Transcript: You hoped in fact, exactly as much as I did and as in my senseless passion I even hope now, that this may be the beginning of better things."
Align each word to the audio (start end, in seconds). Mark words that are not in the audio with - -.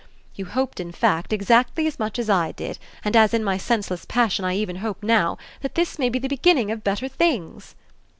You 0.33 0.45
hoped 0.45 0.79
in 0.79 0.91
fact, 0.91 1.31
exactly 1.31 1.85
as 1.85 1.99
much 1.99 2.17
as 2.17 2.27
I 2.27 2.53
did 2.53 2.79
and 3.05 3.15
as 3.15 3.35
in 3.35 3.43
my 3.43 3.57
senseless 3.57 4.03
passion 4.03 4.43
I 4.43 4.55
even 4.55 4.77
hope 4.77 5.03
now, 5.03 5.37
that 5.61 5.75
this 5.75 5.99
may 5.99 6.09
be 6.09 6.17
the 6.17 6.27
beginning 6.27 6.71
of 6.71 6.83
better 6.83 7.07
things." 7.07 7.75